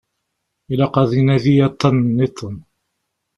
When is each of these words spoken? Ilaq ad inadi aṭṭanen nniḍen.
Ilaq 0.71 0.95
ad 1.01 1.11
inadi 1.19 1.53
aṭṭanen 1.67 2.05
nniḍen. 2.09 2.57